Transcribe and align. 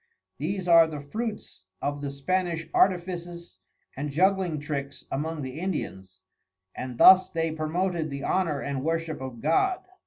These 0.39 0.67
are 0.67 0.87
the 0.87 0.99
Fruits 0.99 1.65
of 1.79 2.01
the 2.01 2.09
Spanish 2.09 2.67
Artifices 2.73 3.59
and 3.95 4.09
Juggling 4.09 4.59
Tricks 4.59 5.03
among 5.11 5.43
the 5.43 5.59
Indians, 5.59 6.21
and 6.73 6.97
thus 6.97 7.29
they 7.29 7.51
promoted 7.51 8.09
the 8.09 8.23
honour 8.23 8.61
and 8.61 8.83
worship 8.83 9.21
of 9.21 9.41
God. 9.41 9.83